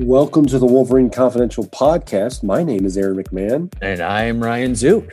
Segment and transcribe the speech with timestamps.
[0.00, 2.42] Welcome to the Wolverine Confidential podcast.
[2.42, 3.70] My name is Aaron McMahon.
[3.82, 5.10] And I am Ryan Zook.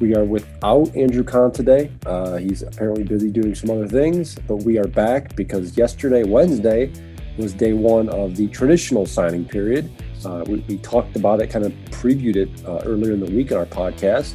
[0.00, 1.92] We are without Andrew Kahn today.
[2.06, 6.90] Uh, he's apparently busy doing some other things, but we are back because yesterday, Wednesday,
[7.36, 9.90] was day one of the traditional signing period.
[10.24, 13.50] Uh, we, we, talked about it, kind of previewed it uh, earlier in the week
[13.50, 14.32] in our podcast,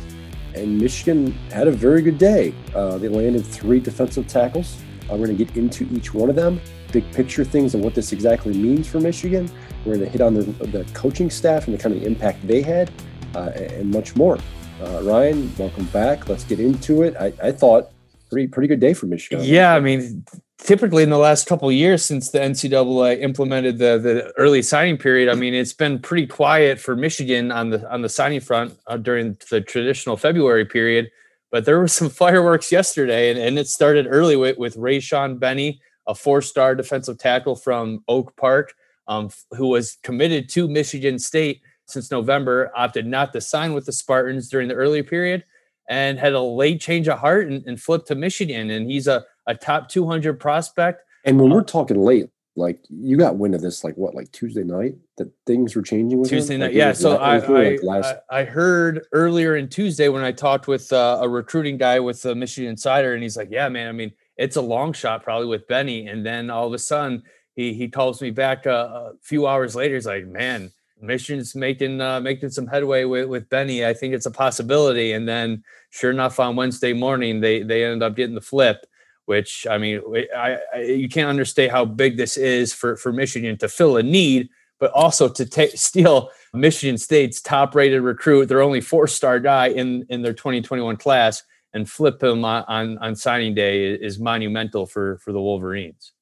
[0.54, 2.54] and Michigan had a very good day.
[2.76, 4.78] Uh, they landed three defensive tackles.
[5.10, 6.62] We're going to get into each one of them
[6.96, 9.52] big picture things and what this exactly means for Michigan.
[9.86, 12.62] We're going to hit on the, the coaching staff and the kind of impact they
[12.62, 12.92] had
[13.36, 14.38] uh, and much more.
[14.82, 16.28] Uh, Ryan, welcome back.
[16.28, 17.16] Let's get into it.
[17.20, 17.92] I, I thought
[18.30, 19.44] pretty pretty good day for Michigan.
[19.44, 20.26] Yeah, I mean,
[20.58, 25.30] typically in the last couple years since the NCAA implemented the the early signing period,
[25.30, 28.98] I mean, it's been pretty quiet for Michigan on the on the signing front uh,
[28.98, 31.10] during the traditional February period.
[31.52, 35.80] But there were some fireworks yesterday, and, and it started early with with Rayshaun Benny
[36.08, 38.74] a four star defensive tackle from Oak Park,
[39.08, 43.92] um, who was committed to Michigan State since November, opted not to sign with the
[43.92, 45.44] Spartans during the early period
[45.88, 48.72] and had a late change of heart and, and flipped to Michigan.
[48.72, 51.04] And he's a, a top 200 prospect.
[51.24, 54.64] And when we're talking late, like you got wind of this, like what, like Tuesday
[54.64, 56.62] night that things were changing with Tuesday him?
[56.62, 56.68] night.
[56.68, 56.94] Like yeah.
[56.94, 58.16] So I, like I, last...
[58.30, 62.22] I, I, heard earlier in Tuesday when I talked with uh, a recruiting guy with
[62.22, 65.48] the Michigan Insider, and he's like, yeah, man, I mean, it's a long shot probably
[65.48, 66.08] with Benny.
[66.08, 67.24] And then all of a sudden
[67.56, 69.96] he he calls me back a, a few hours later.
[69.96, 70.72] He's like, man,
[71.02, 73.86] Michigan's making uh, making some headway with, with Benny.
[73.86, 75.14] I think it's a possibility.
[75.14, 78.86] And then sure enough, on Wednesday morning, they they ended up getting the flip.
[79.26, 80.02] Which I mean,
[80.38, 84.04] I, I you can't understate how big this is for for Michigan to fill a
[84.04, 84.50] need,
[84.80, 89.68] but also to take steal Michigan State's top rated recruit, their only four star guy
[89.68, 91.42] in in their 2021 class
[91.74, 96.15] and flip him on, on, on signing day is monumental for for the Wolverines.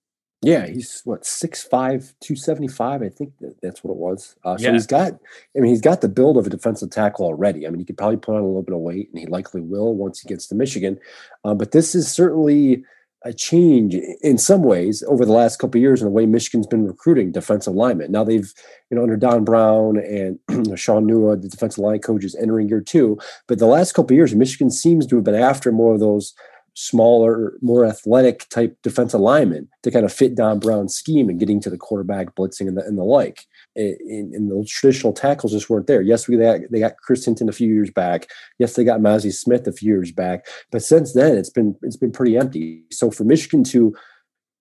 [0.44, 3.02] Yeah, he's what 6'5", 275.
[3.02, 4.36] I think that that's what it was.
[4.44, 4.74] Uh, so yeah.
[4.74, 5.14] he's got,
[5.56, 7.66] I mean, he's got the build of a defensive tackle already.
[7.66, 9.62] I mean, he could probably put on a little bit of weight, and he likely
[9.62, 11.00] will once he gets to Michigan.
[11.46, 12.84] Uh, but this is certainly
[13.26, 16.86] a change in some ways over the last couple years in the way Michigan's been
[16.86, 18.12] recruiting defensive linemen.
[18.12, 18.52] Now they've,
[18.90, 20.40] you know, under Don Brown and
[20.78, 23.18] Shaun Nua, the defensive line coaches entering year two.
[23.48, 26.34] But the last couple years, Michigan seems to have been after more of those
[26.76, 31.60] smaller, more athletic type defensive linemen to kind of fit Don Brown's scheme and getting
[31.62, 33.46] to the quarterback blitzing and the, and the like
[33.76, 36.02] and, the traditional tackles just weren't there.
[36.02, 38.28] Yes, we got, they got Chris Hinton a few years back.
[38.60, 40.48] Yes, they got Mazi Smith a few years back.
[40.72, 42.84] But since then, it's been it's been pretty empty.
[42.92, 43.96] So for Michigan to,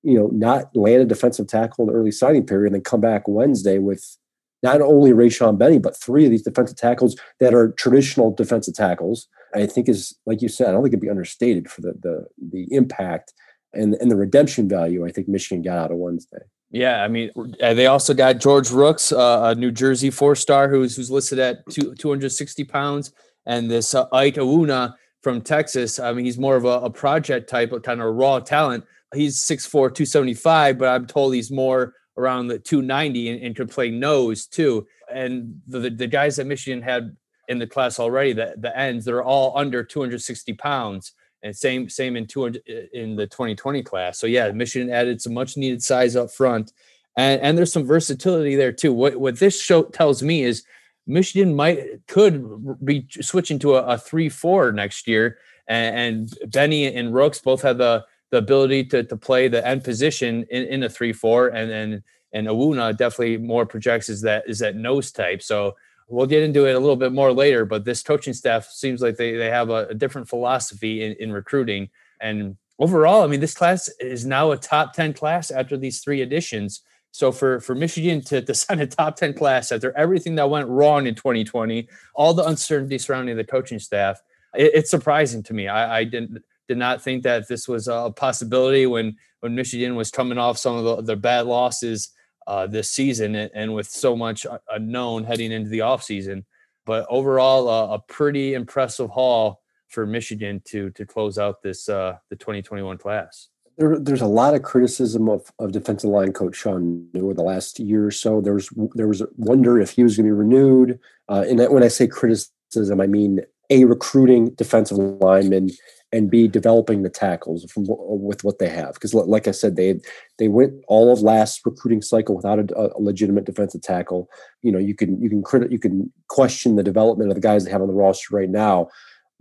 [0.03, 3.01] you know, not land a defensive tackle in the early signing period and then come
[3.01, 4.17] back Wednesday with
[4.63, 9.29] not only Rayshaun Benny, but three of these defensive tackles that are traditional defensive tackles,
[9.55, 12.27] I think is like you said, I don't think it'd be understated for the the
[12.51, 13.33] the impact
[13.73, 16.39] and and the redemption value I think Michigan got out of Wednesday.
[16.71, 17.31] Yeah, I mean,
[17.61, 21.39] uh, they also got George Rooks, uh, a New Jersey four star who's who's listed
[21.39, 23.13] at two, 260 pounds,
[23.45, 25.99] and this uh, Iwunnah from Texas.
[25.99, 28.85] I mean, he's more of a, a project type of kind of raw talent.
[29.15, 33.91] He's 6'4", 275, but I'm told he's more around the 290 and, and could play
[33.91, 34.87] nose too.
[35.13, 37.15] And the, the guys that Michigan had
[37.53, 41.13] in the class already, the, the ends, they're all under 260 pounds
[41.43, 42.63] and same same in 200
[42.93, 44.19] in the 2020 class.
[44.19, 46.73] So yeah, Michigan added some much needed size up front,
[47.17, 48.93] and and there's some versatility there too.
[48.93, 50.65] What what this show tells me is
[51.07, 56.95] Michigan might could be switching to a, a three four next year, and, and, Benny
[56.95, 60.83] and Rooks both have the the ability to to play the end position in, in
[60.85, 65.11] a three four, and then and Iwunnah definitely more projects is that is that nose
[65.11, 65.43] type.
[65.43, 65.75] So
[66.13, 69.17] we'll get into it a little bit more later, but this coaching staff seems like
[69.17, 71.89] they, they have a, a different philosophy in, in recruiting.
[72.21, 76.21] And overall, I mean, this class is now a top 10 class after these three
[76.21, 76.83] additions.
[77.13, 80.69] So for, for Michigan to, to sign a top 10 class after everything that went
[80.69, 84.21] wrong in 2020, all the uncertainty surrounding the coaching staff,
[84.55, 85.67] it, it's surprising to me.
[85.67, 90.11] I, I didn't did not think that this was a possibility when when Michigan was
[90.11, 92.11] coming off some of the, the bad losses
[92.47, 96.45] uh, this season and, with so much unknown heading into the offseason.
[96.85, 102.17] But overall, uh, a pretty impressive haul for Michigan to to close out this uh,
[102.31, 103.49] the 2021 class.
[103.79, 107.79] There, there's a lot of criticism of, of defensive line coach Shaun over the last
[107.79, 108.41] year or so.
[108.41, 110.99] There was there was a wonder if he was going to be renewed.
[111.29, 113.41] Uh, and when I say criticism, I mean
[113.71, 115.71] a recruiting defensive lineman
[116.13, 118.95] and b developing the tackles from with what they have.
[118.95, 120.01] Because like I said, they
[120.39, 124.29] they went all of last recruiting cycle without a, a legitimate defensive tackle.
[124.63, 127.65] You know, you can you can credit you can question the development of the guys
[127.65, 128.89] they have on the roster right now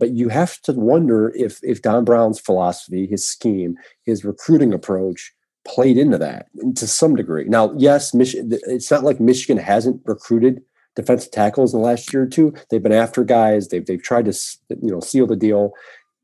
[0.02, 5.32] but you have to wonder if if Don Brown's philosophy, his scheme, his recruiting approach
[5.64, 7.44] played into that to some degree.
[7.44, 10.60] Now, yes, Michigan, it's not like Michigan hasn't recruited
[10.96, 12.52] defensive tackles in the last year or two.
[12.68, 13.68] They've been after guys.
[13.68, 14.32] They've they've tried to
[14.70, 15.72] you know seal the deal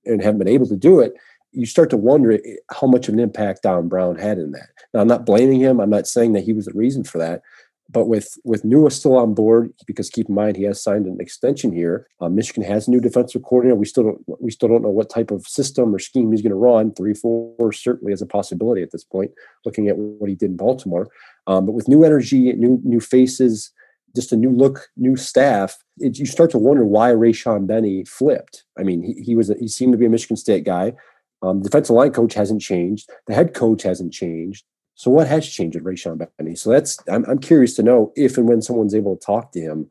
[0.08, 1.12] and haven't been able to do it.
[1.52, 2.38] You start to wonder
[2.70, 4.69] how much of an impact Don Brown had in that.
[4.93, 5.81] Now, I'm not blaming him.
[5.81, 7.43] I'm not saying that he was the reason for that,
[7.90, 11.19] but with with Nua still on board, because keep in mind he has signed an
[11.20, 12.06] extension here.
[12.20, 13.76] Uh, Michigan has a new defensive coordinator.
[13.76, 16.50] We still don't we still don't know what type of system or scheme he's going
[16.50, 16.93] to run.
[16.93, 19.31] Three four certainly is a possibility at this point.
[19.64, 21.08] Looking at what he did in Baltimore,
[21.46, 23.70] um, but with new energy, new new faces,
[24.19, 28.65] just a new look, new staff, it, you start to wonder why Rayshaun Benny flipped.
[28.79, 30.94] I mean, he, he was a, he seemed to be a Michigan State guy.
[31.43, 33.09] Um, defensive line coach hasn't changed.
[33.29, 34.65] The head coach hasn't changed.
[34.97, 36.56] So what has changed with Rayshaun Benny?
[36.56, 39.61] So that's I'm, I'm curious to know if and when someone's able to talk to
[39.61, 39.88] him,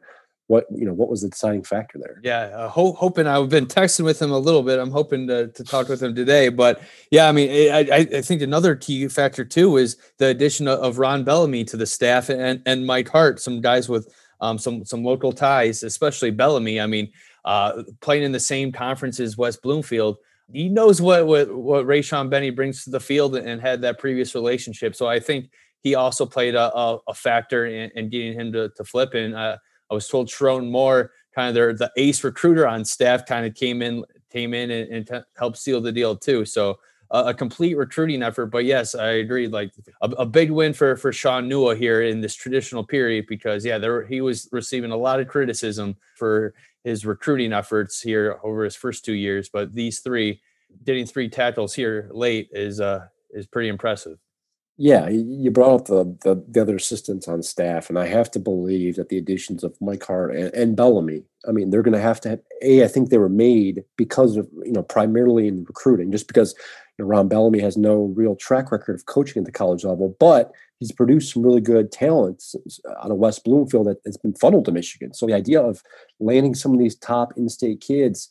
[0.47, 2.19] what you know what was the deciding factor there?
[2.23, 4.79] Yeah, uh, ho- hoping I've been texting with him a little bit.
[4.79, 6.49] I'm hoping to, to talk with him today.
[6.49, 10.99] But yeah, I mean, I, I think another key factor too is the addition of
[10.99, 15.03] Ron Bellamy to the staff and and Mike Hart, some guys with um, some some
[15.03, 16.79] local ties, especially Bellamy.
[16.79, 17.11] I mean,
[17.45, 20.17] uh, playing in the same conference as West Bloomfield
[20.51, 24.33] he knows what what what Rayshaun Benny brings to the field and had that previous
[24.33, 24.95] relationship.
[24.95, 25.49] So I think
[25.81, 29.13] he also played a, a, a factor in, in, getting him to, to flip.
[29.13, 29.57] And uh,
[29.89, 33.55] I was told Sherrone Moore, kind of their the ace recruiter on staff, kind of
[33.55, 36.45] came in came in and, and t- helped seal the deal too.
[36.45, 36.79] So
[37.11, 38.47] uh, a complete recruiting effort.
[38.47, 39.47] But yes, I agree.
[39.47, 43.65] Like a, a, big win for for Shaun Nua here in this traditional period because
[43.65, 48.63] yeah, there he was receiving a lot of criticism for his recruiting efforts here over
[48.63, 50.41] his first two years, but these three
[50.85, 54.17] getting three tackles here late is uh is pretty impressive.
[54.79, 58.39] Yeah, you brought up the, the, the other assistants on staff, and I have to
[58.39, 61.99] believe that the additions of Mike Hart and, and Bellamy, I mean, they're going to
[61.99, 62.83] have to have, a.
[62.83, 66.53] I think they were made because of you know primarily in recruiting, just because
[66.97, 70.15] you know, Ron Bellamy has no real track record of coaching at the college level,
[70.19, 72.55] but he's produced some really good talents
[73.01, 75.11] out of West Bloomfield that has been funneled to Michigan.
[75.11, 75.81] So the idea of
[76.19, 78.29] landing some of these top in-state kids,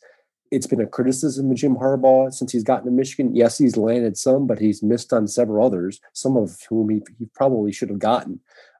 [0.51, 3.35] it's been a criticism of Jim Harbaugh since he's gotten to Michigan.
[3.35, 7.25] Yes, he's landed some, but he's missed on several others, some of whom he, he
[7.33, 8.39] probably should have gotten.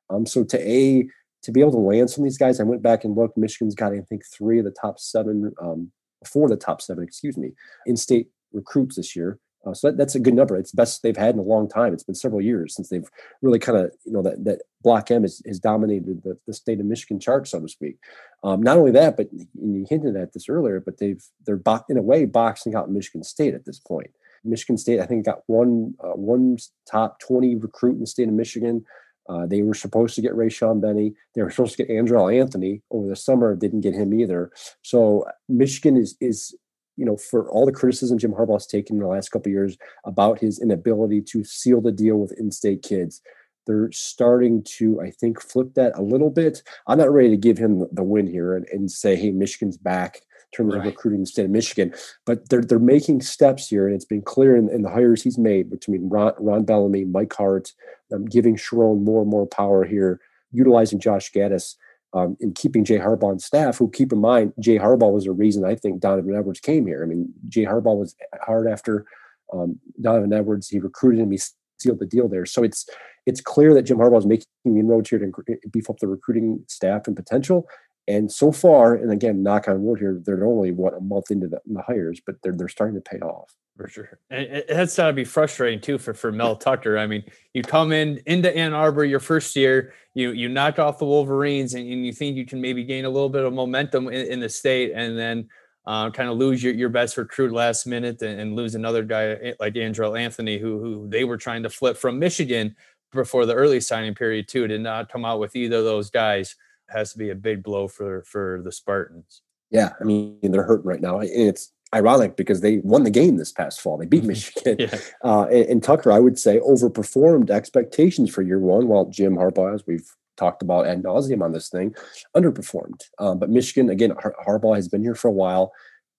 [0.10, 1.08] Um, so to a
[1.44, 3.38] to be able to land some of these guys, I went back and looked.
[3.38, 5.92] Michigan's got, I think, three of the top seven, um,
[6.25, 7.52] four of the top seven, excuse me,
[7.86, 9.40] in-state recruits this year.
[9.68, 10.56] Uh, so that, that's a good number.
[10.56, 11.94] It's the best they've had in a long time.
[11.94, 13.10] It's been several years since they've
[13.42, 16.80] really kind of, you know, that, that Block M has, has dominated the, the state
[16.80, 17.97] of Michigan chart, so to speak.
[18.44, 21.97] Um, not only that, but you hinted at this earlier, but they've they're bo- in
[21.97, 24.12] a way boxing out Michigan State at this point.
[24.44, 26.57] Michigan State, I think, got one uh, one
[26.90, 28.86] top twenty recruit in the state of Michigan.
[29.28, 31.14] Uh, they were supposed to get Rayshaun Benny.
[31.36, 33.56] They were supposed to get Andrel Anthony over the summer.
[33.56, 34.52] Didn't get him either.
[34.83, 36.56] So Michigan is is
[36.97, 40.39] you know, for all the criticism Jim Harbaugh's taken in the last couple years about
[40.39, 43.21] his inability to seal the deal with in-state kids,
[43.68, 46.63] they're starting to, I think, flip that a little bit.
[46.87, 50.16] I'm not ready to give him the win here and, and say, hey, Michigan's back
[50.16, 50.80] in terms right.
[50.80, 51.94] of recruiting the state of Michigan.
[52.25, 55.37] But they're they're making steps here, and it's been clear in, in the hires he's
[55.37, 57.73] made between Ron, Ron Bellamy, Mike Hart,
[58.13, 61.75] um, giving Sherrone more and more power here, utilizing Josh Gattis
[62.14, 65.31] um, in keeping Jay Harbaugh on staff, who keep in mind, Jay Harbaugh was a
[65.31, 67.04] reason I think Donovan Edwards came here.
[67.04, 69.06] I mean, Jay Harbaugh was hard after
[69.54, 70.69] um, Donovan Edwards.
[70.69, 71.40] He recruited him, he
[71.78, 72.45] sealed the deal there.
[72.45, 72.87] So it's
[73.26, 77.07] it's clear that Jim Harbaugh is making inroads here to beef up the recruiting staff
[77.07, 77.68] and potential.
[78.07, 81.47] And so far, and again, knock on wood here, they're only what a month into
[81.47, 84.19] the, the hires, but they're they're starting to pay off for sure.
[84.30, 86.97] And it, has got to be frustrating too for for Mel Tucker.
[86.97, 87.23] I mean,
[87.54, 91.76] you come in into Ann Arbor your first year, you you knock off the Wolverines,
[91.76, 94.40] and, and you think you can maybe gain a little bit of momentum in, in
[94.40, 95.47] the state, and then
[95.85, 99.23] uh, kind of lose your, your best recruit last minute and, and, lose another guy
[99.23, 102.76] eh, like Andrel Anthony, who who they were trying to flip from Michigan
[103.14, 104.68] before the early signing period too.
[104.68, 106.56] Did not come out with either of those guys.
[106.89, 109.41] Has to be a big blow for for the Spartans.
[109.71, 111.19] Yeah, I mean they're hurting right now.
[111.21, 113.97] It's ironic because they won the game this past fall.
[113.97, 114.77] They beat Michigan.
[114.79, 114.99] yeah.
[115.23, 119.73] uh, and, and, Tucker, I would say, overperformed expectations for year one, while Jim Harbaugh,
[119.73, 121.95] as we've talked about ad nauseum on this thing,
[122.35, 123.01] underperformed.
[123.19, 125.71] Um, but Michigan, again, Har- Harbaugh has been here for a while.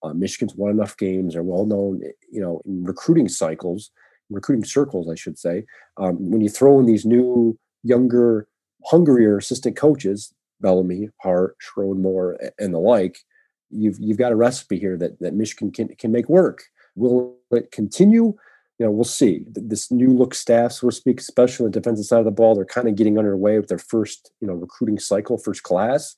[0.02, 1.36] Uh, Michigan's won enough games.
[1.36, 3.90] Are well known, you know, in recruiting cycles,
[4.30, 5.64] recruiting circles, I should say.
[5.96, 8.48] Um, when you throw in these new, younger,
[8.84, 13.18] hungrier assistant coaches, Bellamy, Hart, Moore, and the like,
[13.70, 16.64] you've you've got a recipe here that that Michigan can can make work.
[16.96, 18.34] Will it continue?
[18.78, 19.44] You know, we'll see.
[19.48, 22.54] This new look staff, so to speak, especially on the defensive side of the ball,
[22.54, 26.14] they're kind of getting underway with their first, you know, recruiting cycle, first class.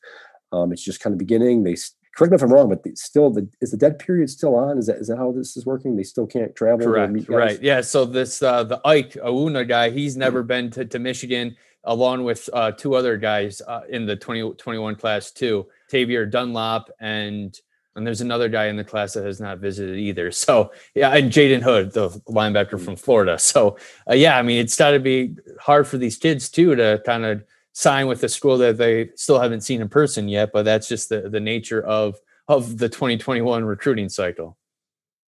[0.53, 1.63] Um, it's just kind of beginning.
[1.63, 1.77] They
[2.17, 4.79] correct me if I'm wrong, but still, the is the dead period still on?
[4.79, 5.97] Is that is that how this is working?
[5.97, 6.87] They still can't travel.
[6.87, 7.29] Correct.
[7.29, 7.63] Right.
[7.63, 7.81] Yeah.
[7.81, 10.49] So this uh, the Ike Iwunnah guy, he's never mm-hmm.
[10.49, 15.31] been to, to Michigan, along with uh, two other guys uh, in the 2021 class
[15.31, 15.67] too.
[15.91, 17.59] Tavierre Dunlap and
[17.97, 20.31] and there's another guy in the class that has not visited either.
[20.41, 23.39] So yeah, and Jaydon Hood, the linebacker from Florida.
[23.39, 27.03] So uh, yeah, I mean, it's got to be hard for these kids too to
[27.05, 30.51] kind of sign with a school that they still haven't seen in person yet.
[30.53, 32.19] But that's just the the nature of
[32.49, 34.57] of the 2021 recruiting cycle.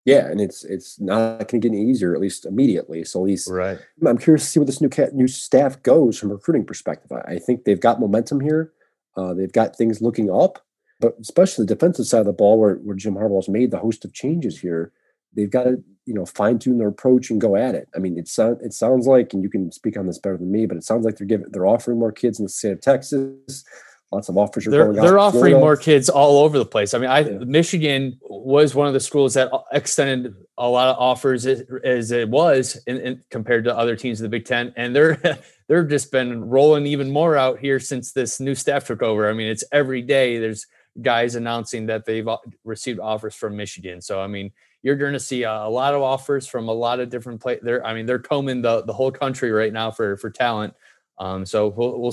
[0.04, 3.04] Yeah, and it's it's not going to get any easier, at least immediately.
[3.04, 3.78] So at least, right.
[4.04, 7.12] I'm curious to see where this new cat, new staff goes from a recruiting perspective.
[7.12, 8.72] I, I think they've got momentum here.
[9.16, 10.64] Uh, they've got things looking up,
[10.98, 14.04] but especially the defensive side of the ball, where, where Jim Harbaugh's made the host
[14.04, 14.92] of changes here,
[15.36, 17.88] they've got to you know fine tune their approach and go at it.
[17.94, 20.50] I mean, it sounds it sounds like, and you can speak on this better than
[20.50, 22.80] me, but it sounds like they're giving they're offering more kids in the state of
[22.80, 23.64] Texas.
[24.12, 25.60] Lots of offers are they're, going They're offering Florida.
[25.60, 26.92] more kids all over the place.
[26.92, 27.38] I mean, I yeah.
[27.46, 32.76] Michigan was one of the schools that extended a lot of offers as, it was
[32.86, 35.20] in, in, compared to other teams in the Big Ten, and they're
[35.68, 39.28] they're just been rolling even more out here since this new staff took over.
[39.28, 40.66] I mean, it's every day there's
[41.00, 42.28] guys announcing that they've
[42.64, 44.00] received offers from Michigan.
[44.00, 47.08] So I mean, you're going to see a, lot of offers from a lot of
[47.08, 47.80] different places.
[47.84, 50.74] I mean, they're combing the the whole country right now for for talent.
[51.18, 52.12] Um, so we'll, we'll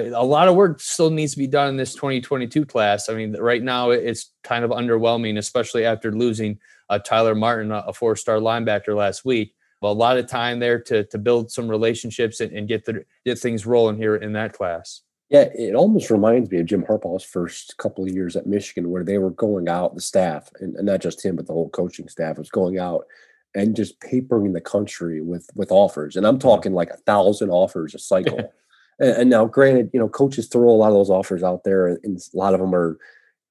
[0.00, 3.08] a lot of work still needs to be done in this 2022 class.
[3.08, 6.58] I mean, right now it's kind of underwhelming, especially after losing
[6.90, 9.54] uh, Tyler Martin, a four-star linebacker last week
[9.90, 13.38] a lot of time there to to build some relationships and, and get the get
[13.38, 15.02] things rolling here in that class.
[15.28, 19.02] Yeah, it almost reminds me of Jim Harbaugh's first couple of years at Michigan, where
[19.02, 22.06] they were going out, the staff, and, and not just him, but the whole coaching
[22.08, 23.06] staff was going out
[23.54, 26.16] and just papering the country with with offers.
[26.16, 28.52] And I'm talking like a thousand offers a cycle.
[28.98, 31.86] and, and, now, granted, you know, coaches throw a lot of those offers out there,
[31.86, 32.98] and, and a lot of them are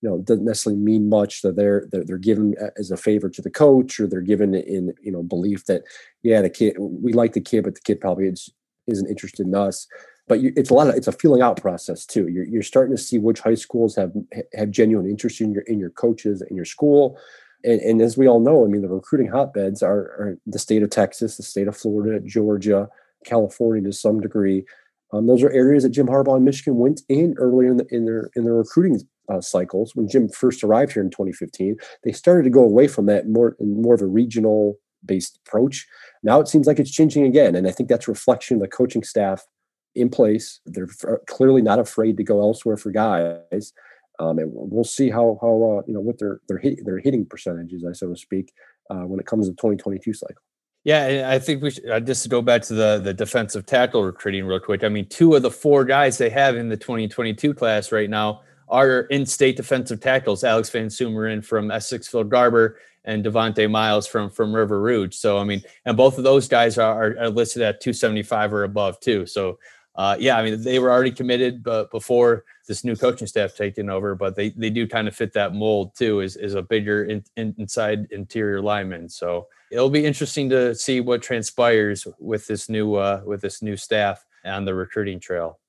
[0.02, 3.42] you know doesn't necessarily mean much that they're, they're they're given as a favor to
[3.42, 5.84] the coach or they're given in you know belief that
[6.24, 8.50] yeah the kid we like the kid but the kid probably is,
[8.88, 9.88] isn't interested in us.
[10.28, 12.28] But you, it's a lot of it's a feeling out process too.
[12.28, 14.14] You're, you're starting to see which high schools have
[14.54, 17.18] have genuine interest in your in your coaches in your school.
[17.64, 20.82] And, and as we all know i mean the recruiting hotbeds are, are the state
[20.82, 22.90] of texas the state of florida georgia
[23.24, 24.66] california to some degree
[25.14, 28.06] um, those are areas that Jim Harbaugh and Michigan went in earlier in, the, in
[28.06, 29.96] their in their recruiting uh, cycles.
[29.96, 33.56] When Jim first arrived here in 2015, they started to go away from that more
[33.60, 35.88] in more of a regional based approach.
[36.24, 39.04] Now it seems like it's changing again, and I think that's reflection of the coaching
[39.04, 39.46] staff
[39.96, 40.62] in place.
[40.66, 43.74] They're f- clearly not afraid to go elsewhere for guys,
[44.20, 47.26] um, and we'll see how how uh, you know what their their hit, their hitting
[47.26, 48.54] percentages, I so to speak,
[48.90, 50.44] uh, when it comes to the 2022 cycle.
[50.84, 54.04] Yeah, I think we should uh, just to go back to the the defensive tackle
[54.04, 54.84] recruiting real quick.
[54.84, 58.42] I mean, two of the four guys they have in the 2022 class right now
[58.68, 60.44] are in-state defensive tackles.
[60.44, 65.16] Alex Van Sumeren from Essexville Garber and Devonte Miles from from River Rouge.
[65.16, 69.00] So I mean, and both of those guys are, are listed at 275 or above
[69.00, 69.28] too.
[69.28, 69.60] So
[69.96, 73.90] uh, yeah, I mean they were already committed, but before this new coaching staff taking
[73.90, 76.22] over, but they they do kind of fit that mold too.
[76.22, 79.10] Is is a bigger in, in, inside interior lineman.
[79.10, 83.76] So it'll be interesting to see what transpires with this new uh, with this new
[83.76, 85.60] staff on the recruiting trail.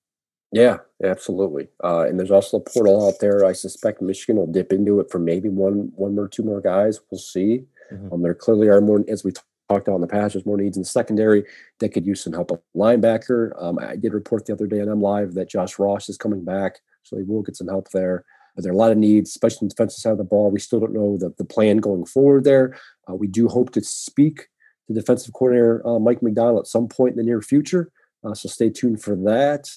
[0.53, 1.69] Yeah, absolutely.
[1.83, 3.45] Uh, and there's also a portal out there.
[3.45, 7.01] I suspect Michigan will dip into it for maybe one, one or two more guys.
[7.11, 7.65] We'll see.
[7.91, 8.13] Mm-hmm.
[8.13, 9.33] Um, there clearly are more, as we
[9.71, 11.45] talked about in the past, there's more needs in the secondary
[11.79, 12.51] that could use some help.
[12.51, 13.53] A linebacker.
[13.63, 16.45] Um, I did report the other day on M Live that Josh Ross is coming
[16.45, 18.25] back, so he will get some help there.
[18.55, 20.51] But there are a lot of needs, especially in the defensive side of the ball.
[20.51, 22.77] We still don't know the, the plan going forward there.
[23.09, 24.49] Uh, we do hope to speak
[24.87, 27.91] to defensive coordinator uh, Mike Macdonald at some point in the near future.
[28.25, 29.71] Uh, so stay tuned for that.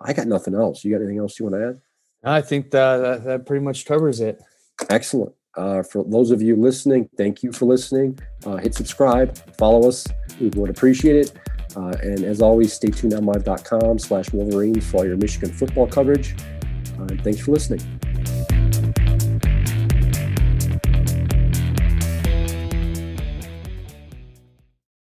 [0.00, 0.84] I got nothing else.
[0.84, 1.80] You got anything else you want to add?
[2.24, 4.40] I think that, that, that pretty much covers it.
[4.88, 5.32] Excellent.
[5.56, 8.18] Uh, for those of you listening, thank you for listening.
[8.44, 10.06] Uh, hit subscribe, follow us.
[10.40, 11.32] We would appreciate it.
[11.76, 16.34] Uh, and as always, stay tuned mlive.com slash Wolverines for all your Michigan football coverage.
[16.98, 17.80] Uh, thanks for listening.